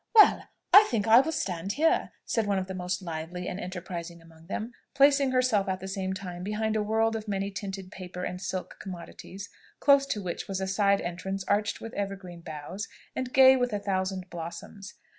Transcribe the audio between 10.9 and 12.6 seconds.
entrance arched with evergreen